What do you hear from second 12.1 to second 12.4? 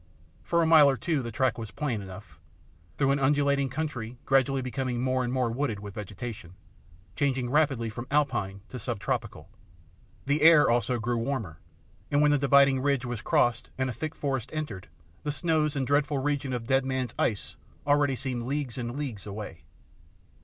when the